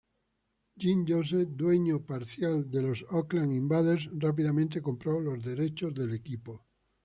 Jim 0.79 1.05
Joseph, 1.07 1.49
dueño 1.51 2.01
parcial 2.03 2.71
de 2.71 2.81
los 2.81 3.05
Oakland 3.11 3.53
Invaders, 3.53 4.09
rápidamente 4.13 4.81
compró 4.81 5.19
los 5.19 5.45
derechos 5.45 5.93
del 5.93 6.13
equipo. 6.15 6.65